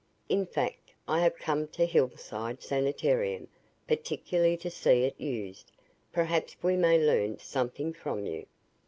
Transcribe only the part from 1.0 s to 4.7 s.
I have come to the Hillside Sanitarium particularly